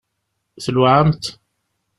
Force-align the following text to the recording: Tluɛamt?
Tluɛamt? 0.63 1.23